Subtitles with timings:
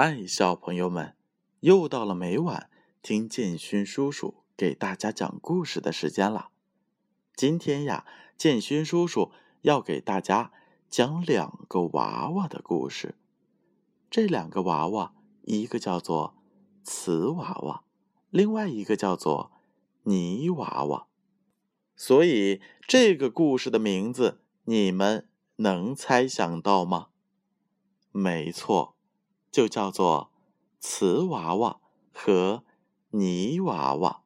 [0.00, 1.16] 嗨，小朋友们，
[1.58, 2.70] 又到了每晚
[3.02, 6.50] 听建勋叔叔给大家讲故事的时间了。
[7.34, 8.06] 今天呀，
[8.36, 9.32] 建勋叔叔
[9.62, 10.52] 要给大家
[10.88, 13.16] 讲两个娃娃的故事。
[14.08, 16.36] 这两个娃娃，一个叫做
[16.84, 17.82] 瓷娃娃，
[18.30, 19.50] 另外一个叫做
[20.04, 21.08] 泥娃娃。
[21.96, 27.08] 所以，这个故事的名字你们能猜想到吗？
[28.12, 28.94] 没错。
[29.58, 30.30] 就叫做
[30.78, 31.80] 瓷娃娃
[32.12, 32.62] 和
[33.10, 34.22] 泥娃娃。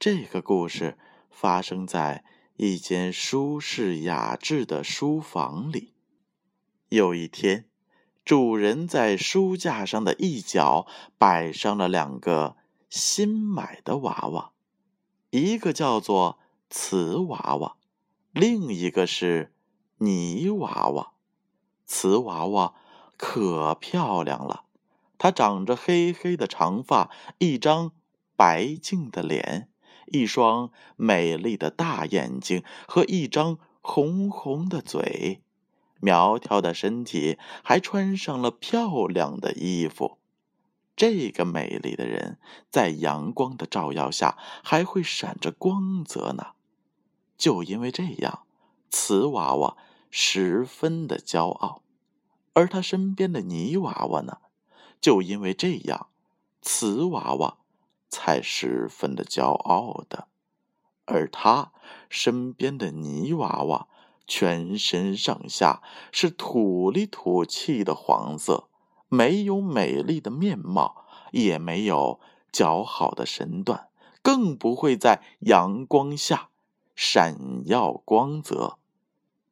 [0.00, 0.98] 这个故事
[1.30, 2.24] 发生在
[2.56, 5.94] 一间舒适雅致的书房里。
[6.88, 7.68] 有一天，
[8.24, 10.84] 主人在书架上的一角
[11.16, 12.56] 摆上了两个
[12.90, 14.50] 新买的娃娃，
[15.30, 17.76] 一个叫做瓷娃娃，
[18.32, 19.54] 另一个是
[19.98, 21.12] 泥娃娃。
[21.86, 22.74] 瓷娃娃。
[23.18, 24.64] 可漂亮了，
[25.18, 27.92] 她长着黑黑的长发，一张
[28.36, 29.68] 白净的脸，
[30.06, 35.42] 一双美丽的大眼睛和一张红红的嘴，
[36.00, 40.18] 苗条的身体还穿上了漂亮的衣服。
[40.94, 42.38] 这个美丽的人
[42.70, 46.52] 在阳光的照耀下还会闪着光泽呢。
[47.36, 48.42] 就因为这样，
[48.90, 49.76] 瓷娃娃
[50.10, 51.82] 十分的骄傲。
[52.58, 54.38] 而他身边的泥娃娃呢？
[55.00, 56.08] 就因为这样，
[56.60, 57.58] 瓷娃娃
[58.08, 60.26] 才十分的骄傲的。
[61.04, 61.70] 而他
[62.10, 63.86] 身边的泥娃娃，
[64.26, 68.68] 全身上下是土里土气的黄色，
[69.08, 72.18] 没有美丽的面貌，也没有
[72.50, 73.86] 姣好的身段，
[74.20, 76.48] 更不会在阳光下
[76.96, 78.78] 闪耀光泽。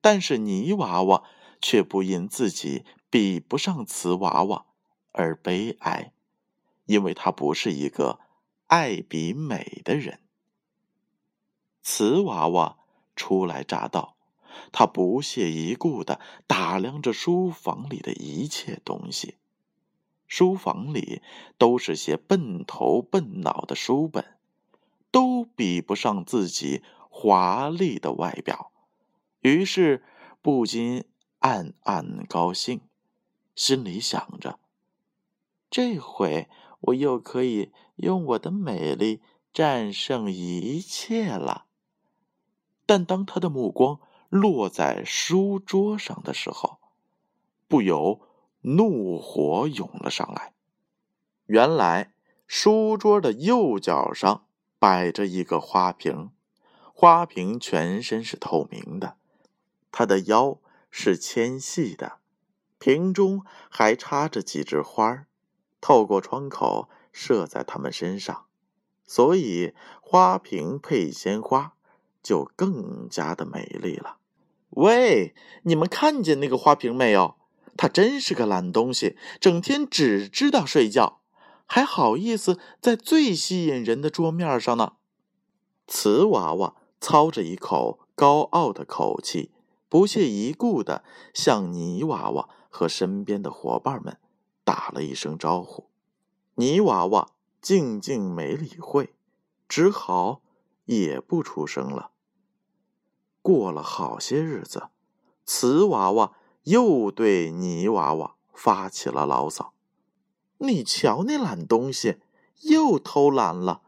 [0.01, 1.23] 但是泥娃娃
[1.61, 2.85] 却不因自己。
[3.17, 4.67] 比不上瓷娃娃
[5.13, 6.13] 而悲哀，
[6.85, 8.21] 因为他不是一个
[8.67, 10.21] 爱比美的人。
[11.81, 12.77] 瓷娃娃
[13.15, 14.19] 初来乍到，
[14.71, 19.39] 他不屑一顾的打量着书房里的一切东西。
[20.27, 21.23] 书房里
[21.57, 24.37] 都是些笨头笨脑的书本，
[25.11, 28.73] 都比不上自己华丽的外表，
[29.41, 30.05] 于是
[30.43, 31.05] 不禁
[31.39, 32.83] 暗暗高兴。
[33.57, 34.61] 心里想着
[35.69, 36.49] ：“这回
[36.81, 39.23] 我又可以用我的美丽
[39.53, 41.65] 战胜一切了。”
[42.87, 46.79] 但当他的目光落在书桌上的时候，
[47.67, 48.21] 不由
[48.61, 50.53] 怒火涌了上来。
[51.47, 52.13] 原来，
[52.47, 54.47] 书桌的右角上
[54.79, 56.31] 摆着一个花瓶，
[56.93, 59.17] 花瓶全身是透明的，
[59.91, 60.59] 它的腰
[60.91, 62.19] 是纤细的。
[62.79, 65.27] 瓶中还插着几枝花儿，
[65.81, 68.47] 透过窗口射在他们身上，
[69.07, 71.75] 所以花瓶配鲜花
[72.23, 74.19] 就更加的美丽了。
[74.71, 77.37] 喂，你们看见那个花瓶没有？
[77.79, 81.21] 它真是个懒东西，整天只知道睡觉，
[81.67, 84.95] 还好意思在最吸引人的桌面上呢。
[85.87, 89.51] 瓷娃娃操着一口高傲的口气，
[89.89, 92.49] 不屑一顾的向泥娃娃。
[92.69, 94.19] 和身边的伙伴们
[94.65, 95.89] 打了一声招呼，
[96.57, 99.15] 泥娃娃静静没理会，
[99.69, 100.43] 只好
[100.85, 102.11] 也不出声了。
[103.43, 104.89] 过了好些日子，
[105.45, 109.73] 瓷娃娃又对泥娃娃发起了牢骚
[110.59, 112.21] ：“你瞧那懒东西，
[112.63, 113.83] 又偷懒了！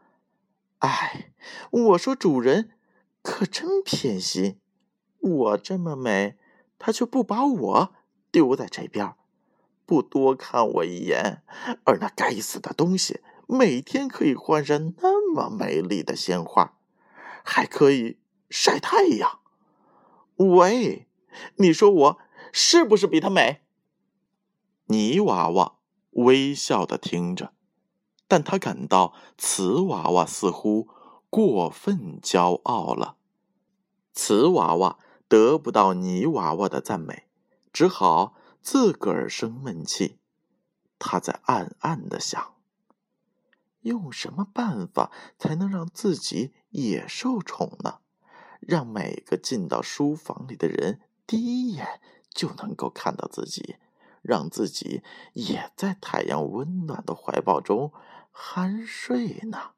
[0.79, 1.33] 哎，
[1.71, 2.71] 我说主人
[3.21, 4.61] 可真偏心，
[5.19, 6.37] 我这么美，
[6.77, 7.93] 他却不把我。”
[8.31, 9.13] 丢在这边，
[9.85, 11.43] 不多看我一眼。
[11.83, 16.77] 而那该死的东西，每天可以换上那么美丽的鲜花，
[17.43, 18.17] 还可以
[18.49, 19.39] 晒太阳。
[20.35, 21.07] 喂，
[21.55, 22.19] 你说我
[22.51, 23.61] 是不是比她美？
[24.85, 25.75] 泥娃娃
[26.11, 27.53] 微笑的听着，
[28.27, 30.87] 但他感到瓷娃娃似乎
[31.29, 33.17] 过分骄傲了。
[34.13, 34.97] 瓷娃娃
[35.27, 37.28] 得不到泥娃娃的赞美。
[37.71, 40.19] 只好自个儿生闷气，
[40.97, 42.55] 他在暗暗的想：
[43.81, 47.99] 用什么办法才能让自己也受宠呢？
[48.59, 53.77] 让每个进到书房里的人第一眼就能够看到自己，
[54.21, 55.01] 让自己
[55.33, 57.93] 也在太阳温暖的怀抱中
[58.33, 59.71] 酣睡呢？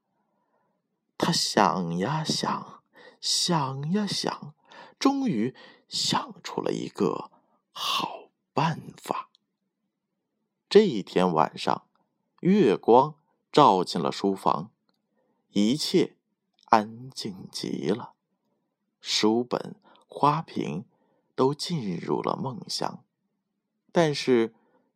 [1.18, 2.82] 他想呀想，
[3.20, 4.56] 想呀想，
[4.98, 5.56] 终于
[5.88, 7.30] 想出了一个。
[7.84, 9.32] 好办法。
[10.70, 11.88] 这一天晚上，
[12.42, 13.16] 月光
[13.52, 14.70] 照进了书房，
[15.50, 16.16] 一切
[16.66, 18.14] 安静极了，
[19.00, 19.76] 书本、
[20.06, 20.86] 花瓶
[21.34, 23.04] 都进入了梦乡，
[23.92, 24.54] 但是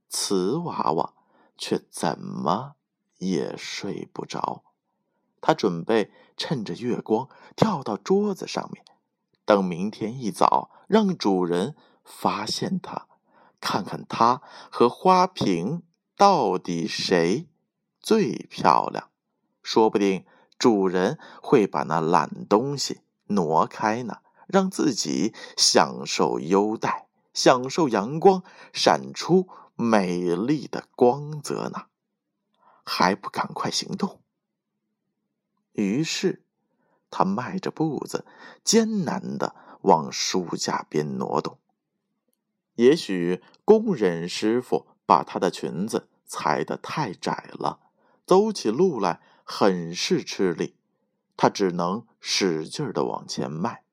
[0.08, 1.16] 瓷娃娃
[1.58, 2.76] 却怎么
[3.18, 4.64] 也睡不着。
[5.42, 8.86] 他准备趁着月光跳到桌子上面，
[9.44, 13.08] 等明天一早让主人发现它。
[13.60, 15.82] 看看它和花瓶
[16.16, 17.50] 到底谁
[18.00, 19.10] 最漂亮？
[19.64, 20.24] 说不定
[20.60, 24.18] 主人会把那懒东西挪开呢，
[24.48, 31.88] 让自己享受优待，享受阳光闪出美丽的光泽呢。
[32.84, 34.22] 还不赶快行动！
[35.72, 36.46] 于是，
[37.10, 38.24] 他迈着步子，
[38.64, 41.58] 艰难的往书架边挪动。
[42.76, 47.80] 也许工人师傅把她的裙子裁得太窄了，
[48.26, 50.76] 走起路来很是吃力，
[51.38, 53.84] 她只能使劲的往前迈。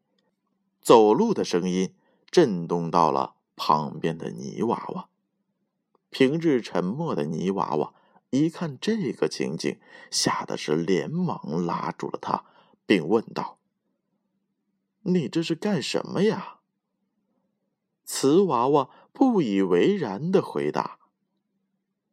[0.80, 1.94] 走路的声音
[2.30, 5.08] 震动到了旁边的泥娃娃。
[6.10, 7.94] 平日沉默的泥娃娃
[8.30, 9.78] 一看这个情景，
[10.10, 12.44] 吓得是连忙拉住了他，
[12.84, 13.58] 并问道
[15.04, 16.58] ：“你这是干什么呀？”
[18.04, 20.98] 瓷娃娃不以为然的回答：“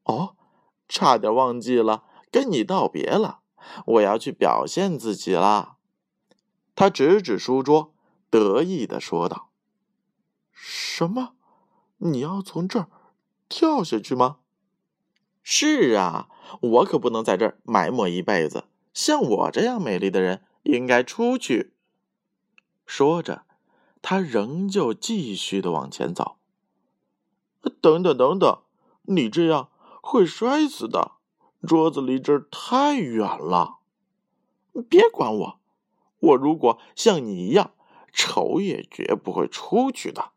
[0.04, 0.36] 哦，
[0.88, 3.40] 差点忘记了跟你道别了，
[3.86, 5.78] 我要去表现自己啦。”
[6.76, 7.94] 他指指书桌，
[8.30, 9.50] 得意的说道
[10.52, 11.34] ：“什么？
[11.98, 12.90] 你要从这儿
[13.50, 14.38] 跳下去吗
[15.44, 16.30] ？”“是啊，
[16.62, 18.66] 我可不能在这儿埋没一辈子。
[18.94, 21.74] 像我这样美丽的人，应该出去。”
[22.86, 23.44] 说着。
[24.02, 26.38] 他仍旧继续的往前走。
[27.82, 28.60] 等等等等，
[29.04, 29.70] 你这样
[30.02, 31.14] 会摔死的。
[31.68, 33.80] 桌子离这儿太远了。
[34.88, 35.60] 别管我，
[36.20, 37.72] 我如果像你一样
[38.14, 40.32] 丑，也绝不会出去的。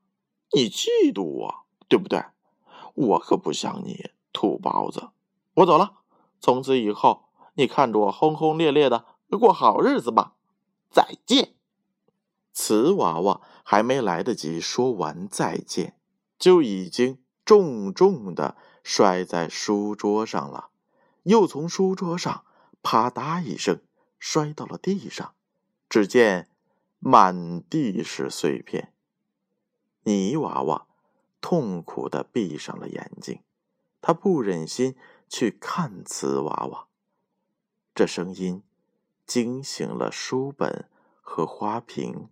[0.52, 2.24] 你嫉妒我，对不对？
[2.94, 5.10] 我可不像你，土包子。
[5.54, 6.00] 我走了，
[6.40, 9.04] 从此以后，你看着我轰轰烈烈的
[9.38, 10.34] 过好日子吧。
[10.90, 11.54] 再见。
[12.52, 15.96] 瓷娃娃还没来得及说完再见，
[16.38, 20.68] 就已经重重的摔在书桌上了，
[21.22, 22.44] 又从书桌上
[22.82, 23.80] 啪嗒一声
[24.18, 25.34] 摔到了地上。
[25.88, 26.48] 只见
[26.98, 28.92] 满地是碎片。
[30.04, 30.86] 泥娃娃
[31.40, 33.40] 痛苦的闭上了眼睛，
[34.00, 34.96] 他不忍心
[35.28, 36.86] 去看瓷娃娃。
[37.94, 38.62] 这声音
[39.26, 40.88] 惊醒了书本
[41.20, 42.28] 和花瓶。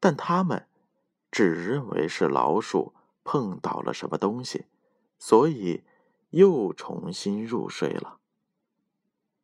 [0.00, 0.66] 但他们
[1.30, 4.66] 只认为是老鼠碰倒了什么东西，
[5.18, 5.84] 所以
[6.30, 8.18] 又重新入睡了。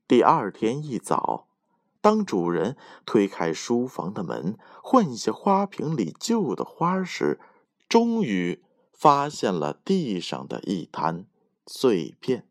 [0.07, 1.49] 第二天一早，
[2.01, 7.41] 当主人推开书房的门，换下花瓶里旧的花时，
[7.89, 8.63] 终于
[8.93, 11.27] 发现了地上的一滩
[11.67, 12.49] 碎片。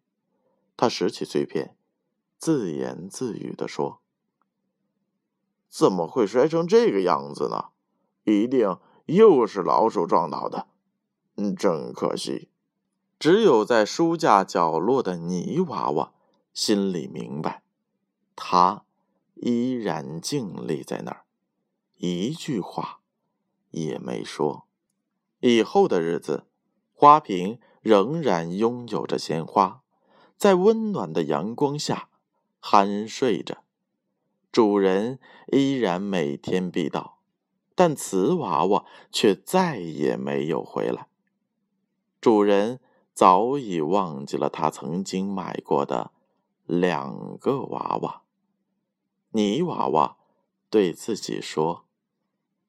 [0.75, 1.77] 他拾起碎片，
[2.37, 4.01] 自言自语地说
[5.69, 7.69] ：“怎么会摔成这个样子呢？”
[8.23, 10.67] 一定又是老鼠撞倒的，
[11.35, 12.49] 嗯，真可惜。
[13.19, 16.13] 只有在书架角落的泥娃娃
[16.53, 17.63] 心里明白，
[18.35, 18.83] 他
[19.35, 21.23] 依然静立在那儿，
[21.97, 22.99] 一句话
[23.71, 24.67] 也没说。
[25.39, 26.45] 以后的日子，
[26.93, 29.81] 花瓶仍然拥有着鲜花，
[30.37, 32.09] 在温暖的阳光下
[32.61, 33.63] 酣睡着，
[34.51, 35.19] 主人
[35.51, 37.19] 依然每天必到。
[37.75, 41.07] 但瓷娃娃却再也没有回来。
[42.21, 42.79] 主人
[43.13, 46.11] 早已忘记了他曾经买过的
[46.65, 48.21] 两个娃娃。
[49.31, 50.17] 泥娃娃
[50.69, 51.85] 对自己说：“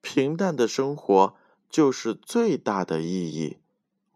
[0.00, 1.34] 平淡的生活
[1.68, 3.58] 就是最大的意义，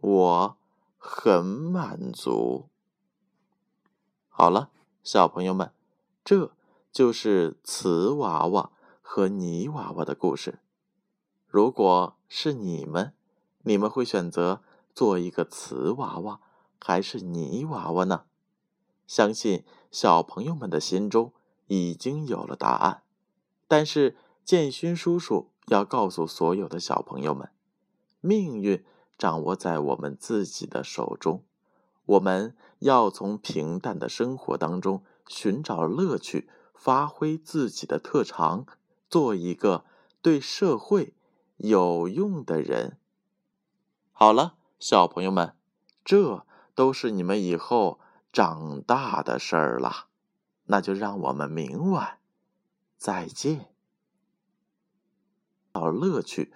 [0.01, 0.57] 我
[0.97, 2.69] 很满足。”
[4.29, 4.71] 好了，
[5.03, 5.73] 小朋友们，
[6.25, 6.53] 这
[6.91, 8.71] 就是瓷娃娃
[9.03, 10.59] 和泥娃娃的故事。
[11.49, 13.15] 如果是你们，
[13.63, 14.61] 你们会选择
[14.95, 16.41] 做一个瓷娃娃
[16.79, 18.25] 还是泥娃娃呢？
[19.07, 21.33] 相信小朋友们的心中
[21.69, 23.03] 已经有了答案。
[23.67, 27.49] 但是建勋叔叔要告诉所有的小朋友们：
[28.21, 28.85] 命运
[29.17, 31.43] 掌握在我们自己的手中。
[32.05, 38.67] 我们要从平淡的生活当中寻找乐趣，发挥自己的特长，
[39.09, 39.85] 做一个
[40.21, 41.15] 对社会。
[41.59, 42.99] 有用的人。
[44.11, 45.55] 好了，小朋友们，
[46.05, 48.01] 这都是你们以后
[48.33, 50.07] 长大的事儿了。
[50.71, 52.19] 那就让我们明晚
[52.97, 53.73] 再见。
[55.73, 56.53] 找乐趣